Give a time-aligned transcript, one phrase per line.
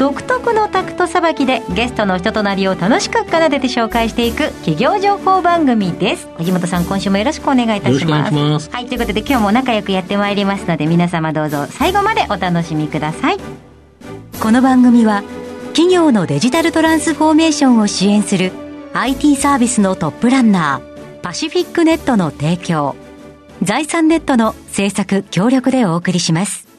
[0.00, 6.26] 独特のタクトさばきでゲストの人となりを楽しく奏でて紹介していく企業情報番組です。
[6.38, 8.70] 藤本さん今週もよろしくお願いいたします。
[8.70, 13.36] はいということで今日も仲良くやってまいりますので皆様どうぞ最後までお楽しみください。
[14.40, 15.22] この番組は
[15.74, 18.52] 企業のデジタルトランスフォーメーションを支援する
[18.94, 22.96] IT サービスのトップランナーパシフィックネットの提供
[23.62, 26.69] 財産ネットの制作協力でお送りします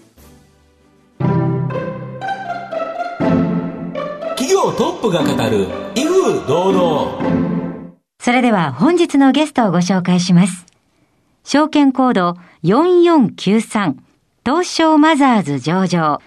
[4.61, 10.67] 業トップが語る威風堂々それでは本日のゲストをご紹介します
[11.43, 13.95] 証券コード4493
[14.45, 16.21] 東証マザーズ上場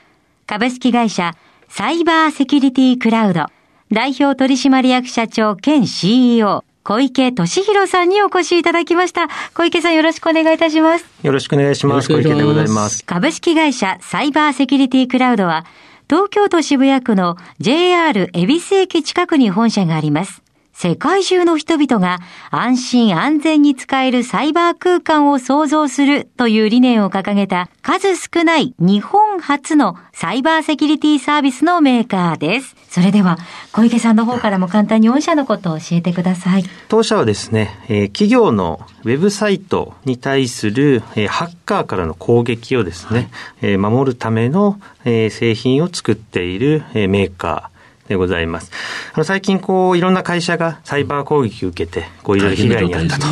[0.46, 1.34] 株式会社
[1.68, 3.46] サイバーセキュリティクラウド
[3.92, 9.28] 代表取締役社長兼 CEO 小池俊弘さんにお越しいただきました。
[9.54, 11.06] 小池さんよろしくお願いいたします。
[11.22, 12.08] よろしくお願いします。
[12.12, 13.02] 小池でございます。
[13.06, 15.64] 株式会社サイバーセキュリティクラウドは
[16.08, 20.43] 東京都渋谷区の JR 恵比寿駅近くに本社があります。
[20.76, 22.18] 世界中の人々が
[22.50, 32.74] 安心安全に使えるサイバー空間を創造するという理念を掲げた数少ない日本初のサイバーセキュリティサービスのメーカーです。
[32.88, 33.38] それでは
[33.72, 36.64] 小池さんの方からも簡単に御社のことを教えてください。
[36.88, 43.28] 当社はですね、えー、企業のウェブサイトに対する、えー、ハッカーからの攻撃をですね、はい、
[43.62, 47.73] えー、守るための、えー、製品を作っている、えー、メーカー、
[48.08, 48.70] でございます。
[49.14, 53.26] あの最近こういろんな会社がサイバー攻撃を受けてこういろいろ被害に遭ったと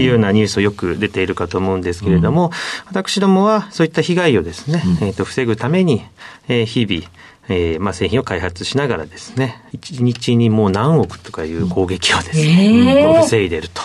[0.00, 2.52] いうようなニュースをよく出ているかと思うんですけれども、うん、
[2.86, 6.02] 私どもはそういった被害をですね、うん、えっ、ー、と防ぐために、
[6.48, 7.08] えー、日々
[7.52, 13.82] えーまあ、製品を開発しながらですね一日にもう何億とかいう攻撃をですね、うん、防いでいると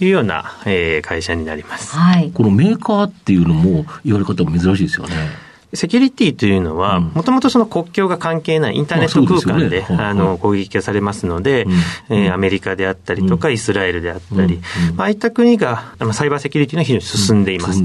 [0.00, 5.45] いうような、えー、会社になります、はい、このメーカーっていうのも言われ方も珍しいですよね。
[5.76, 11.66] セキュリティというのは、もともとその国境が関係ないインターネット空間で、あの、攻撃がされますので、
[12.10, 14.60] えアメリカであったりとか、イスラエルであったり、
[14.96, 17.82] ああいった国が、サイバーセキュリティの非常に進んでいます。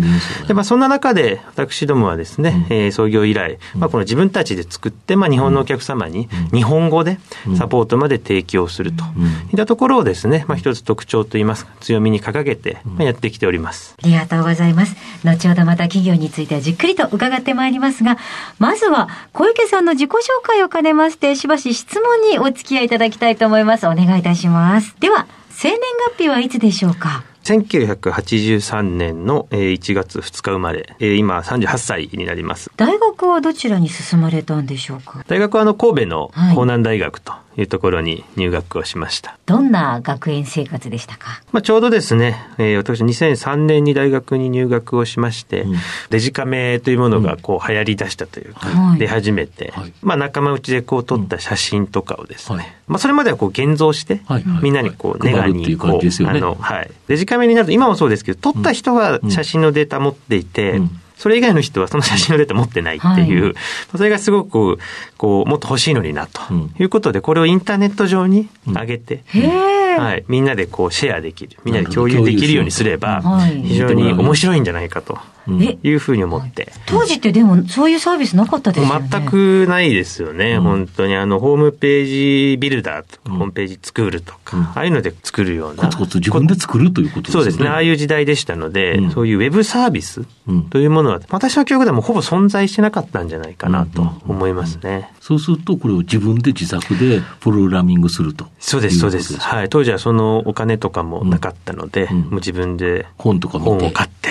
[0.48, 7.20] で、まあ、そんな中で、私どもはですね、え創業以来、まあ、この自分たちで作って、まあ、日本のお客様に日本語で
[7.58, 9.04] サポートまで提供すると。
[9.52, 13.96] いったところをですね、まあ、一つ特徴といいますか、強みに掲げて、まあ、やってきております。
[14.04, 14.96] ありがとうございます。
[15.24, 18.18] 後ほどまた企業についてはじっくりと伺ってまいりますが、
[18.60, 23.86] まずは小池さんの自己紹介を兼ねまして、しばし質問にお付き合いいただきたいと思います。
[23.88, 24.96] お願いいたします。
[25.02, 25.80] では、生年
[26.16, 27.24] 月日はいつでしょうか？
[27.44, 32.72] 1983年の1月2日生まれ、今38歳になります。
[32.78, 35.24] 大学はどちらに進まれたんでしょうか？
[35.28, 39.38] 大学はあの神戸の江南大学というところに入学をしました。
[39.46, 45.76] どんな学園生活でしたか、まあ、ちょうどですね、えー、私2003年に大学に入学をしまして、うん、
[46.10, 54.44] デジカメというものがこう流行り出したというか、うん、出始めて、はい、まあ、仲間内でこう撮った写真とかをですね、はい、まあ、それまではこう現像して、はい。
[54.62, 56.92] みんなにこうネガにこう、ね、あの、はい。
[57.08, 61.02] デジカメになると今もそうですけど、撮った人は写真のデータ持っていて、うん。
[61.16, 63.54] それ以外の人はその写真のデータ持ってないっていう、はい、
[63.96, 64.80] それがすごく、
[65.18, 66.42] こう、もっと欲しいのにな、と。
[66.80, 73.22] いうことで、これをインターネット上に上げて、うん、はい、みんなでこうシェアできる、みんなで共有できるようにすれば、
[73.64, 75.20] 非常に面白いんじゃないかと。
[75.48, 76.72] いうふうに思って。
[76.86, 79.08] 当時ってでもそういうサービスなかったですよね。
[79.10, 80.54] 全くないですよね。
[80.54, 81.16] うん、本当に。
[81.16, 85.84] あの、ホームページビルダーとか、ホームページ作るとか、うん、ああいうので作るような。
[85.84, 87.34] コツコツ自分で作るということですね。
[87.34, 87.70] そうですね。
[87.70, 90.26] ああいう時代でしたので、うん、そういうウェブサービス
[90.70, 95.12] というものは、私の記憶でもほぼ存在してなかったんじゃないかなと思いますね。
[95.20, 98.48] そうすると、これを自分で自作でプログラミングすると。
[98.60, 99.40] そうです、そうです。
[99.40, 99.70] はい。
[99.70, 104.30] 当時はそのお金とかもなかったので、もう自分で本とか本を買って、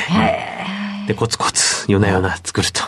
[1.10, 1.79] で、コツコツ。
[1.90, 2.82] 夜な夜な作ると。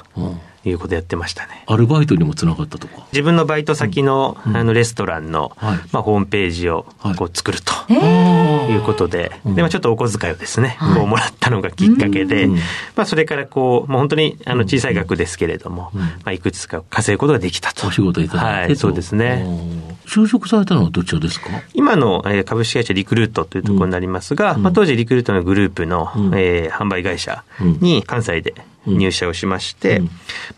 [0.64, 1.64] いうことやってましたね。
[1.66, 5.56] アルバイトにもつながったとか自分のバイト先の,、あのレストランの、
[5.90, 17.88] まあ、ホームページをこう作るということで、でもちょっとお小遣いをですね、こうもらったのがきっかけで、まあ、それからこう、もう本当にあの小さい額ですけれども、まあ、いくつか稼ぐことができたと。
[17.88, 18.60] お仕事いただいて。
[18.66, 19.44] はい、そうですね。
[20.06, 27.44] 就職されたのはどちらですか今の、えー、株式会社リクルートというところになりますが、まあ、当時リクルートのグループの、えー、販売会社
[27.80, 28.54] に関西で
[28.86, 30.08] 入社をしまして、ま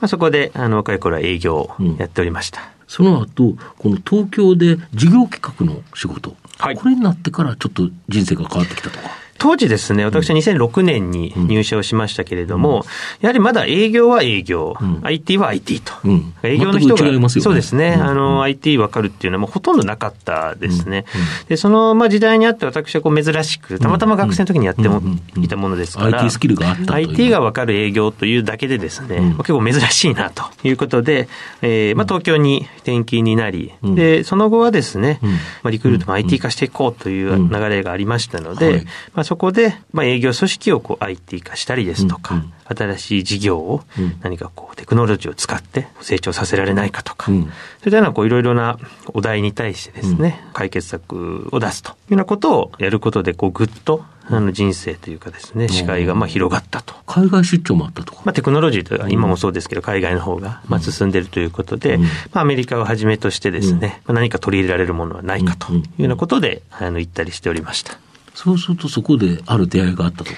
[0.03, 2.71] あ、そこであの若い頃は営業をやっておりました。
[2.87, 9.24] その後、この東京で事業企画の仕事、はい、これになってからちょっと人生が変わってきたとか。
[9.45, 12.83] 当時ですね、私は2006年に入社をしましたけれども、うん、
[13.21, 15.93] やはりまだ営業は営業、うん、IT は IT と。
[16.03, 21.05] うん、営業の人が、ね、そうですね、あの、IT 分かるっていうのはもうほとんどなかったですね。
[21.47, 25.03] で、その、まあ、時代にあって私はこう珍しく、たまたま学生の時にやっても、
[25.37, 31.29] いたものですから、IT スキルがあった IT が分かる営業というだけでですね、結構珍しいなということで、
[31.61, 35.21] えー、まあ、東京に転勤になり、で、その後はですね、
[35.63, 43.83] まあ、リクルートも IT 化していこうという流れがありましたので、まあ、そこで、まあ、営業組織をこう IT 化したりですとか、うんうん、新しい事業を
[44.23, 47.53] 何かこうテクノロジーを使って成長させられないかとか、うん、そうい
[47.89, 48.79] ったようなこういろいろな
[49.09, 51.91] お題に対してですね、うん、解決策を出すと。
[51.91, 56.95] いうようなことをやることでこうぐっとあの人生というかですね、視界がまあ広がったと。
[57.07, 58.23] 海外出張もあったとか。
[58.25, 61.99] まあテクノロジーとか、今もそうですけど、海外の方がまあ進んでいるということで、
[62.33, 67.99] まあアメリカをはじめとしてですね、まあ何か取り入れられるものはないかというようなことで、あの、行ったりしておりました。
[68.35, 70.37] そうするとそこである出会いがあったとか。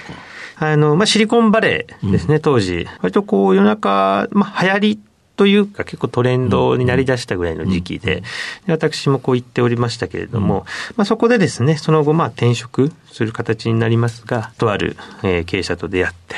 [0.59, 2.87] あの、まあ、シリコンバレーですね、うん、当時。
[3.01, 4.99] 割とこう、夜中、まあ、流行り
[5.37, 8.23] というか結構トレンドになりだしたぐらいの時期で、
[8.65, 10.65] で私もこう言っておりましたけれども、
[10.95, 16.35] まあ、そこでですね、その後まあ転職する形になりますが、とある、えー、経営者と出会って、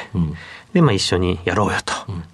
[0.74, 1.94] で、まあ、一緒にやろうよと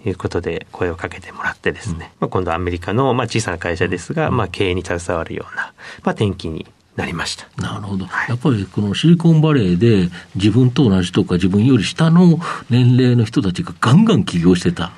[0.10, 5.74] いうことで声をかけてもらってですね、まあ、今度アメリカの、まあ、小さな会社ですが、まあ、経営に携わるような、
[6.04, 7.48] まあ、転機になりました。
[7.62, 8.08] なるほど。
[8.30, 12.40] やっぱりこのシリコンバレーで自分と同じとか自分より下の
[12.70, 14.92] 年齢の人たちがガンガン起業してた。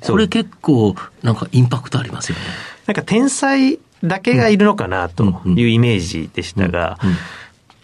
[0.00, 2.42] これ結構なんかインパクトありますよね。
[2.86, 6.98] なんか天才だけがいるのかなというイメージでしたが、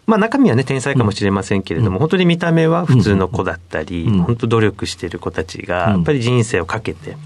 [0.06, 7.16] まあ中身はね、天才かもしれませんけれども、本当に見た目は普通の子だったり、本当努力している子たちが、やっぱり人生をかけて、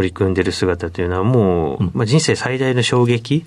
[0.00, 3.44] 取り組んでる姿というのはもう、まあ、人生最大の衝撃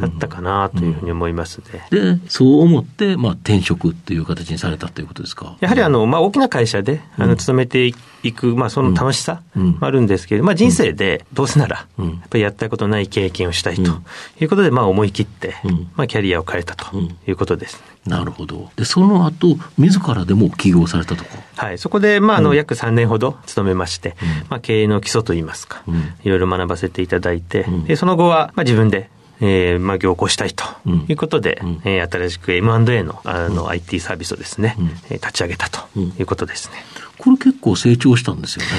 [0.00, 1.86] だったかなというふうに思いますね。
[1.90, 5.56] で、そう思って、まあ、転職っていう形にされたということですか？
[5.60, 7.86] やはりあの、まあ、大きな会社で、あの、勤めて
[8.22, 14.02] いく、まあ、その楽しさもあるんですけれど、まあ、人生でどうせなら、やっぱりやったことない経験をしたいと
[14.40, 15.54] いうことで、まあ、思い切って、
[15.96, 16.94] まあ、キャリアを変えたと
[17.26, 17.80] いうことです、ね。
[18.06, 18.70] なるほど。
[18.76, 21.30] で、その後、自らでも起業されたとか？
[21.56, 21.78] はい。
[21.78, 24.14] そこで、まあ、あの、約3年ほど勤めまして、
[24.50, 25.82] まあ、経営の基礎といいますか、
[26.24, 29.10] いろいろ学ばせていただいて、でその後は、まあ、自分で、
[29.40, 30.64] えー、まあ、業行したいと
[31.08, 36.76] いうことで、うん、えー、新しく M&A のあの、IT サービスをですね、うん、立ち上げたということですね。
[37.18, 38.70] これ結構成長したんですよね。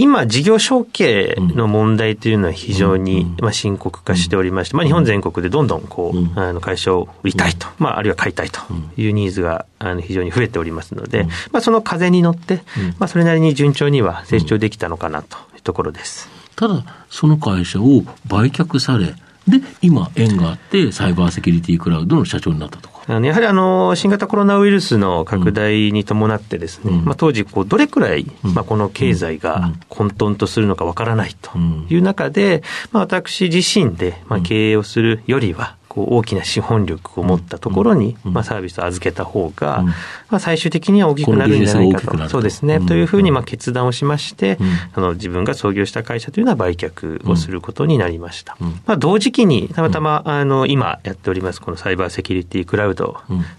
[0.00, 8.60] 今、事業承継の問題というのは非常に、まあ、深刻化しておりまして、まあ、日本全国でどんどんこう、あの会社を売りたいと、まあ、あるいは買いたいと
[8.96, 12.62] いうニーズがあの非常に増えておりますので、まあ、その風に乗って、
[13.00, 15.36] まあ、それなりに順調には成長できたのかなと
[15.68, 16.30] ところです。
[16.56, 19.14] ただ、その会社を売却され、
[19.46, 22.98] で、今、縁があって、サイバーセキュリティクラウドの社長になったとか。
[23.08, 31.56] やはりあの新型コロナウイルスの拡大に伴ってですね、うん、まあ、当時こうどれくらい、まあ、この経済が混沌とするのかわからないと
[31.88, 32.62] いう中で、
[32.92, 39.82] まあ、私自身でまあ経営をするよりは、こう大きな資本力を持ったところに、まあ、サービスを預けた方が、
[40.28, 42.28] まあ、最終的には大きくなるんじゃないかと。
[42.28, 42.80] そうですね。
[42.80, 44.58] というふうにまあ決断をしまして、
[44.92, 48.56] あの自分が創業した会社というのは売却をすることになりました。
[48.86, 53.16] まあ、同時期にたまたまあの今やっておりますこのサイバーセキュリティクラウド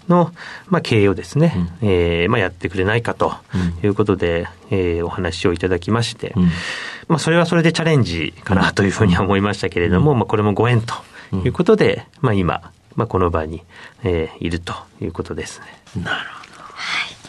[0.08, 0.32] の
[0.68, 3.34] まあ経営をですね、えー、まあやってくれないかと
[3.82, 6.34] いうことで、えー、お話をいただきまして、
[7.08, 10.94] まあそれはそれでチャレンジかなというふうに思いましたけれども、まあこれもご縁と
[11.36, 13.62] いうことで、うん、まあ今、まあ、この場に、
[14.04, 15.66] えー、いるということですね。
[16.02, 16.62] なるほど。
[16.62, 17.20] はい。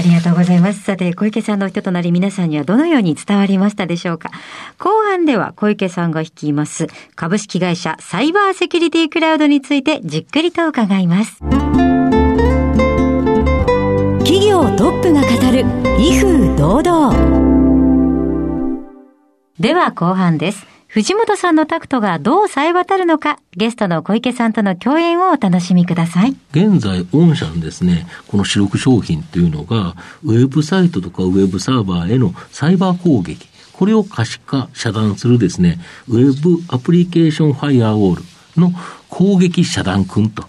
[0.00, 0.82] ありがとうございます。
[0.82, 4.30] さて、小池さんの人となり皆さんにはどのように伝わりましたでしょうか
[4.78, 11.38] 後半では小池さんが率います株式会社サイバーセキュリティクラウドについてじっくりと伺います。
[14.24, 15.64] 企業トップが語る
[16.00, 17.44] 威風堂々。
[19.60, 20.73] では後半です。
[20.94, 26.36] 藤本さんのタクトがどう冴え渡るのか、ゲストの小池さんとの共演をお楽しみください。
[26.52, 38.22] 現在、御社のですね、この主力商品というのが、ウェブサイトとかウェブサーバーへのサイバー攻撃、これを可視化、遮断するですね、ウェブアプリケーションファイアウォール
[38.56, 38.72] の
[39.08, 40.44] 攻撃遮断君と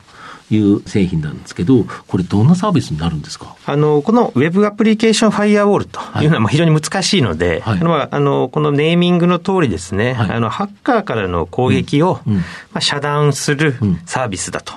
[0.52, 3.56] いう製品なんですけど、これどんなサービスになるんですか？
[3.66, 12.34] あの、このウェブアプリケーションファイアウォールというのは非常に難しいので、はい、あの、あのこのネーミングの通りですね、はい、あの、ハッカーからの攻撃を、うん。
[12.34, 12.44] うん、ま
[12.76, 13.76] あ、遮断する
[14.06, 14.74] サービスだと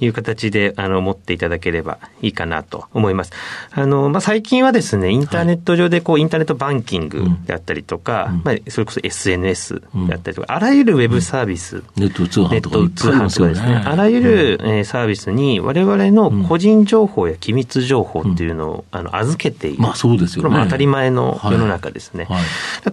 [0.00, 3.32] いう形で、あの、持っていただければいいかなと思います。
[3.72, 19.82] あの、まあ、最近はですね、インターネット上でこう、インターネットバンキングであったりとか、まあ、それこそ SNS であったりとか、あらゆるウェブサービス、ネット通販とか、通販とかですね、あらゆる、えー、サービスに我々の個人情報や機密情報っていうのを、あの預けている。
[19.82, 20.48] まあそうですよね。
[20.48, 22.28] これも当たり前の世の中ですね。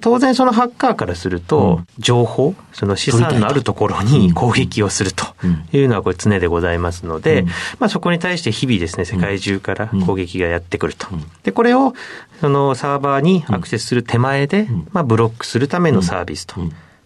[0.02, 5.26] 当然そのハッカーからすると、情報、その資産のあるところに攻撃をすると
[5.72, 7.46] いうのはこれ常でございますので、
[7.80, 11.08] まあそこに対して日々ですね、世界中から攻撃がやってくると。
[11.44, 11.94] で、これを
[12.42, 16.56] そのサーバーにアクセスする手前で、まあブロックするためのサービスと。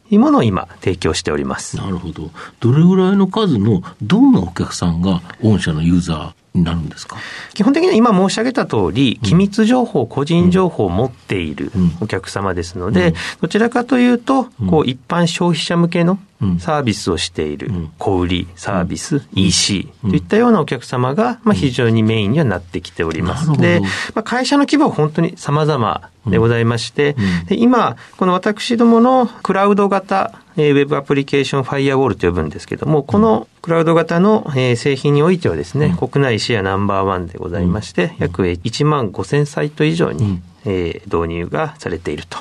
[0.10, 1.78] いうものを今提供しております。
[1.78, 2.32] なるほど。
[2.60, 7.18] どれぐらいの数のどんなお客さんが御社のユーザーになるんですか？
[7.54, 11.72] 基本的には今申し上げた通り、機密情報、個人情報を持っている
[12.02, 16.18] お客様ですので、どちらかというと、こう一般消費者向けの
[16.60, 23.52] サービスをしている、小売り、サービス、EC といったようなお客様が、まあ、非常にメインにはなってきております。
[23.54, 23.82] で、
[24.14, 27.16] まあ、会社の規模は本当に様々でございまして、
[27.48, 42.40] で今、この私どものクラウド型えウェブアプリケーションファイアウォールと呼ぶんですけども、このクラウド型の、え製品においてはですね、国内シェアナンバーワンでございまして、約1万5000サイト以上に、え導入がされていると。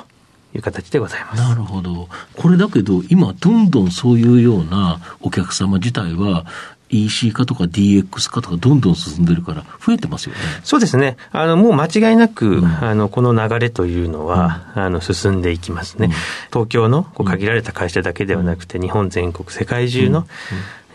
[0.56, 1.42] いう形でございます。
[1.42, 2.08] なるほど。
[2.36, 6.46] これだけど、今、どんどんそういうようなお客様自体は、
[6.88, 10.40] EC 化とか DX 化とかどんどん進んでるから増えてますよね。
[10.62, 11.16] そうですね。
[11.32, 16.06] あの、もう間違いなく、うん、あの、この流れというのは、うん、あの、進んでいきますね。
[16.06, 16.12] うん、
[16.52, 20.28] 東京のこう限られた会社だけではなくて、日本全国、世界中の、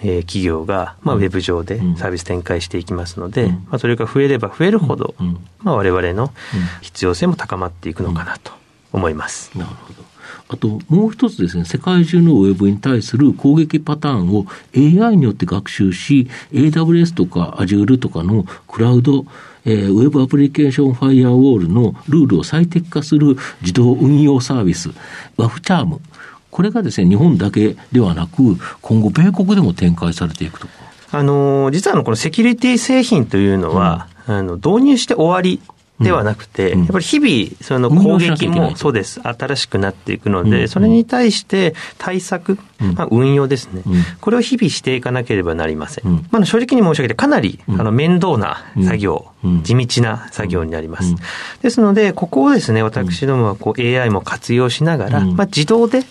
[0.02, 5.14] えー、企業が、まあ、ウェブ上でサービス展開していきますので、まあ、それが増えれば増えるほど、
[5.60, 6.34] まあ、我々の
[6.82, 8.52] 必要性も高まっていくのかなと
[8.92, 9.52] 思います。
[9.58, 10.12] なるほど。
[10.48, 14.46] あともう一つですね、世界中のウェブに対する攻撃パターンを
[14.76, 19.26] AI によって学習し、AWS とか Azure とかのクラウド、
[19.66, 24.90] えー、ウェブアプリケーションファイアウォールのルールを最適化する自動運用サービス、
[25.38, 26.02] ワフチャーム。
[26.50, 30.68] これがですね、日本だけではなく、今後米国でも展開されていくと
[31.14, 35.62] あの、実はあの、このセキュリティ製品というのは、うん、あの、導入して終わり
[36.02, 42.58] ではなくて、やっぱり日々、その攻撃も、そうです、新しくなっていくので、それに対して対策、
[42.96, 43.84] まあ、運用ですね、
[44.20, 46.28] これを日々していかなければなりません。
[46.32, 49.28] まあ、正直に申し上げて、かなりあの面倒な作業、
[49.64, 51.16] 地道な作業になります。
[51.62, 56.04] ですので、ここをですね、私どもはこう AI も活用しながら、まあ、自動で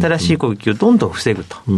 [0.00, 1.74] 新しい攻撃をどんどん防ぐとい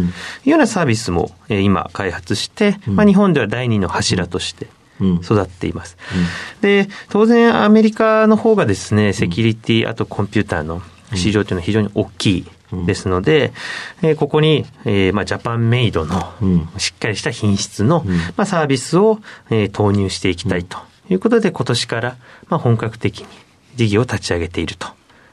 [0.47, 4.67] うようなサービスも今開発して、まあ、日本では第二の柱として、
[4.99, 6.19] 育っています、うん。
[6.19, 6.27] うん、
[6.61, 10.81] で、当然アメリカの方がですね、セキュリティ、あとコンピューターの
[11.13, 12.45] 市場というのは非常に大きい
[12.85, 13.53] ですので、
[14.01, 16.33] えー、ここに、えー、まあ、ジャパンメイドの、
[16.77, 18.03] しっかりした品質の、
[18.35, 20.77] まあ、サービスを、えー、投入していきたいと
[21.09, 22.17] いうことで、今年から、
[22.49, 23.27] まあ、本格的に
[23.75, 24.87] 事業を立ち上げていると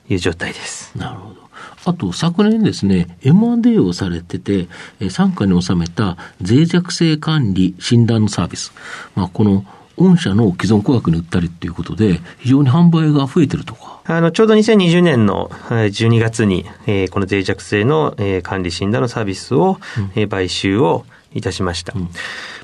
[0.09, 0.97] いう状態です。
[0.97, 1.44] なるほど。
[1.85, 4.69] あと昨年ですね、M&A をされてて、
[5.01, 8.73] 傘下に収めた脆弱性管理診断のサービス。
[9.15, 9.65] まあ、この
[9.97, 14.01] 御社の既存顧客に売ったりっていうことで、非常に販売が増えてるとか。
[14.07, 21.93] あの、ちょうど2020年の12月に、えー、この脆弱性の、えー、管理診断のサービスを、うん、えー、買収をいたしました。
[21.95, 22.03] うん、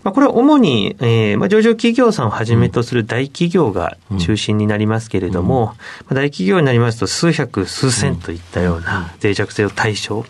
[0.02, 5.74] まあ、これは主に、えーまあ、上場企業さんをはじめとする大企業が中心になりますけれども、うん、ま
[6.10, 10.24] あ、大企業になりますと数百、数千といったような脆弱性を対象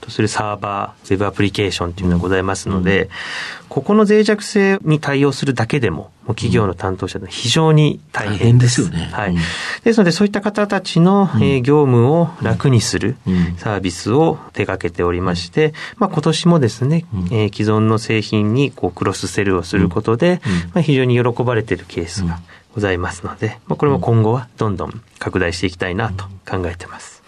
[0.00, 3.08] とするサーバー、ウェブアプリケーションというのがございますので、
[3.68, 8.66] ここの脆弱性に対応するだけでも、もう企業の担当者は非常に大変です。
[8.66, 9.08] ですよね。
[9.12, 9.36] はい。
[9.84, 13.16] ですので、そういった方たちの、え業務を楽にする
[13.58, 20.40] サービスを手掛けておりまして、まあ、今年もですね、え既存の製品にこうクロスセルをすることで、
[20.74, 22.40] まあ、非常に喜ばれているケースが
[22.74, 27.22] ございますので、まあ、これも今後はどんどん拡大していきたいなと考えてます。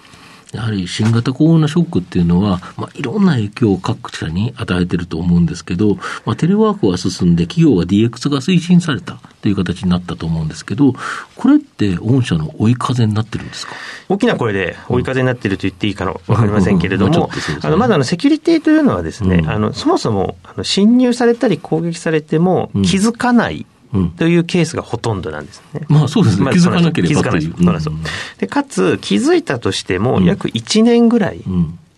[0.52, 10.94] やはり新型コロナショックっていうのは、まあ、いろんな影響を各社に与えてると思うんですけど、まあ、テレワークが進んで企業は DX が推進されたという形になったと思うんですけど、
[11.36, 13.74] これって御社の追い風になってるんですか？
[14.08, 17.30] 大きな声で追い風になってると言っていいかのわかりませんけれども、
[17.62, 23.66] あのまずあのセキュリティというのはですね、うん、あのそもそもあの侵入されたり攻撃されても気づかない、
[24.16, 25.82] というケースがほとんどなんですね。
[25.88, 26.44] まあそうですね。
[26.44, 27.30] まあ、気づかなければ気づか
[27.72, 27.80] ない。
[27.80, 27.94] そう
[28.38, 31.42] でかつ、気づいたとしても、約1年ぐらい、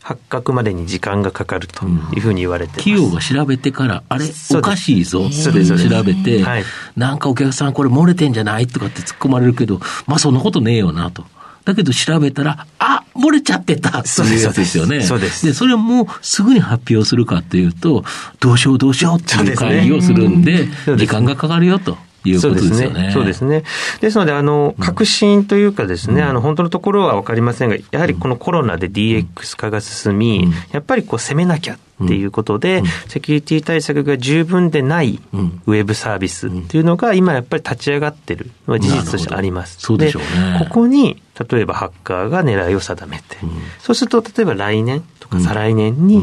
[0.03, 4.25] 発覚までに時間がかかるというふうに言われて企業が調べてから、あれ、
[4.57, 5.27] おかしいぞ。
[5.27, 6.65] って調べて、はい、
[6.97, 8.67] なんかお客さんこれ漏れてんじゃない？
[8.67, 11.25] とかって突っ込まれるけど、まあそんなことねえよなと。
[11.71, 15.03] だけど調べたら、あ漏れちゃってたっていうやつですよね。
[15.03, 15.47] そうです。
[15.47, 18.05] で、それもすぐに発表するかっていうと、
[18.41, 21.97] どうしようどうしようっていう会議をするんで、時間がかかるよと。
[22.25, 23.11] いうことですよね。
[23.13, 23.65] そうですね。
[24.01, 35.21] ですので、あの、革新というかですね、うん、あの、本当のところはわかりませんが、やはりこのコロナで DX 化が進み、うん、やっぱりこう攻めなきゃっていうことで、うん、セキュリティ対策が十分でない
[35.67, 39.79] ウェブサービスっていうのが今やっぱり立ち上がってるのは事実としてあります。
[39.81, 40.59] そうでしょうね。
[40.59, 43.39] ここに、例えばハッカーが狙いを定めて、
[43.79, 46.23] そうすると、例えば来年とか再来年に、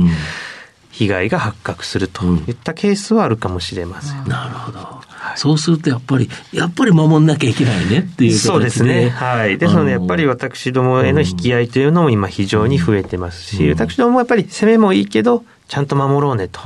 [0.98, 4.28] 被害が発覚するといったケースはあるかもしれません。
[4.28, 4.97] なるほど。
[5.36, 8.48] そうするとやっぱり、やっぱり守んなきゃいけないねっていう形で。
[8.48, 9.10] そうですね。
[9.10, 9.58] はい。
[9.58, 16.62] ですので、やっぱり私どもへの引き合いというのも今非常に増えてますし、私どももやっぱり攻めもいいけど、ちゃんと守ろうねと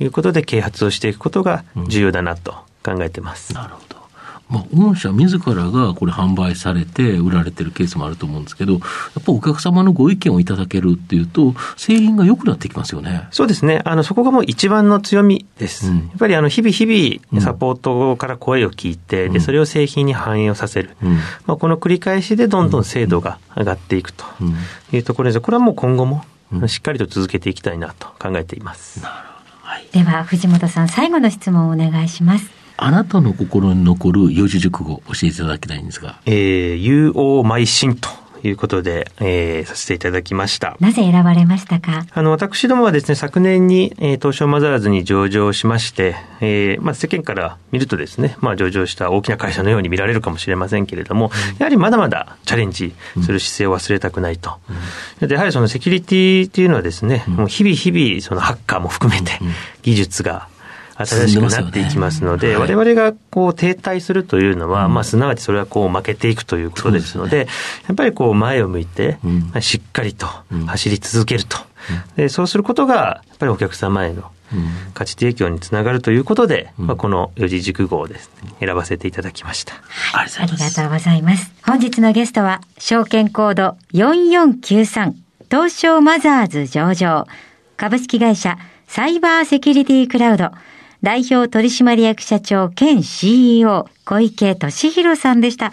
[0.00, 3.54] いうことで啓発をしていくことが重要だなと考えてます。
[3.54, 4.03] なるほど。
[4.48, 8.82] まあ、御社自らがこれ販売されて売られてるケースもあると思うんですけど、やっ
[9.24, 13.26] ぱお客様のご意見をいただけるっていうと、製品が良くなってきますよね。
[13.30, 13.80] そうですね。
[13.84, 15.88] あの、そこがもう一番の強みです。
[15.88, 20.96] うん、やっぱりあの、日々日々サポートから声を聞いて、うん、で、それを製品に反映をさせる。
[21.02, 21.14] うん、
[21.46, 24.24] まあ、この繰り返しでどんどん精度が上がっていくと
[24.92, 25.40] いうところです。
[25.40, 26.24] これはもう今後も
[26.66, 29.02] しっかりと続けていきたいなと考えています。
[29.02, 29.22] なるほ
[29.66, 29.68] ど。
[29.68, 32.63] はい、では、藤本さん、最後の質問をお願いします。
[32.76, 36.20] あなたの心に残る四字熟語教えていただきたいんですが。
[36.26, 38.08] えー、有王邁進と。
[38.46, 40.76] いうことで、えー、させていただきました。
[40.78, 42.04] なぜ選ばれましたか？
[42.12, 52.92] あの、私どもはですね、昨年に、えー、東証マザーズに上場しまして、えー、まあ、世間から見るとですね、まあ、上場した大きな会社のように見られるかもしれませんけれども、うん、やはりまだまだチャレンジ
[53.24, 54.58] する姿勢を忘れたくないと。
[55.22, 59.40] うん、やはりそのセキュリティっていうのはですね、うん、もう日々日々、そのハッカーも含めて、
[59.80, 60.48] 技術が
[60.96, 62.56] 新しくなっていきますので、ね。
[62.56, 67.50] はい、我々がこう停滞するというのは、うん、まあ、すなわちそれはこう負けていくということですので、でね、
[67.88, 69.18] やっぱりこう前を向いて、
[69.60, 70.26] しっかりと
[70.66, 71.58] 走り続けると。
[72.16, 74.30] でそうすることが、やっぱりお客様への
[74.94, 79.74] 価値提供につながるということで、うん、まあ、この四字熟語をですね、選ばせていただきました。
[79.74, 81.52] はい、ありがとうございます。
[81.64, 85.12] 本日のゲストは、証券コード4493、
[85.50, 87.26] 東証マザーズ上場、
[87.76, 90.52] 株式会社サイバーセキュリティクラウド、
[91.04, 95.70] 代表取締役社長兼 CEO、小池俊弘さんでした。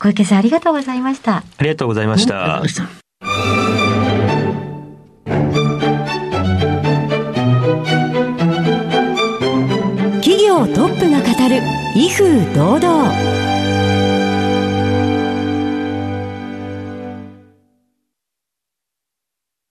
[0.00, 1.36] 小池さんありがとうございました。
[1.36, 2.60] ありがとうございました。
[10.20, 11.62] 企業トップが語る
[11.94, 13.12] 威風堂々。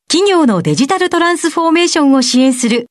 [0.08, 2.91] 企業のデジタルトランスフォーメーションを支援する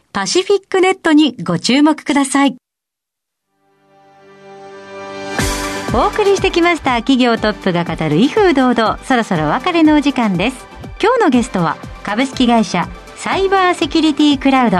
[0.13, 2.57] パシフィックネットにご注目ください。
[5.93, 8.97] お送りしてきました企業トップが語る威風堂々。
[9.05, 10.65] そろそろ別れのお時間です。
[11.01, 14.79] 今日のゲストは株式会社サイバーセキュリティクラウド。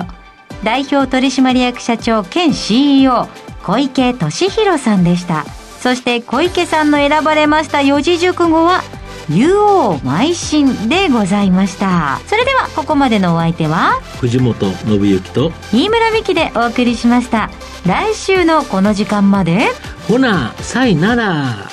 [0.66, 3.28] 代表取締役社長兼 CEO
[3.64, 5.46] 小池俊弘さんでした。
[5.80, 8.84] そして小池さんの選ばれました四字熟語は
[9.34, 12.20] 「竜王邁進でございました。
[12.28, 17.50] それではここまでのお相手は藤本信之と飯村美希でお送りしました。
[17.86, 19.68] 来週のこの時間まで
[20.08, 21.70] ほなさいなら。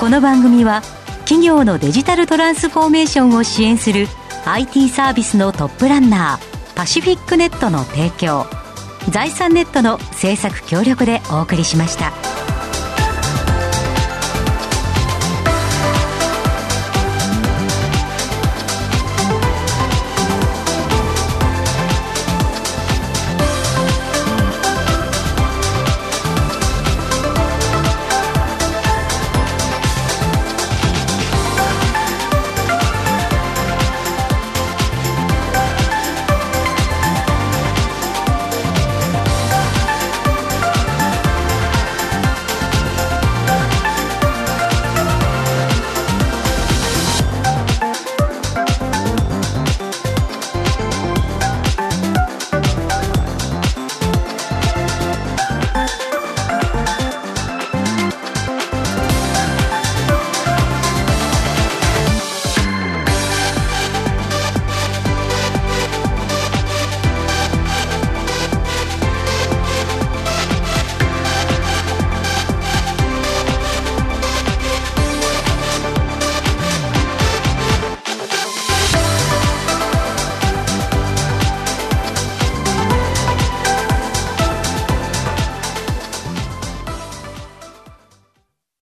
[0.00, 0.82] この番組は
[1.20, 4.06] 企業のデジタルトランスフォーメーションを支援する
[4.44, 8.46] IT サービスのトップランナーパシフィックネットの提供
[9.10, 12.37] 財産ネットの制作協力でお送りしました。